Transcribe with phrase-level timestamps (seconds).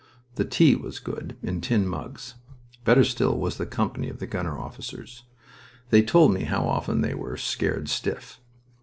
[0.33, 2.33] The tea was good, in tin mugs.
[2.85, 5.25] Better still was the company of the gunner officers.
[5.91, 8.39] They told me how often they were "scared stiff."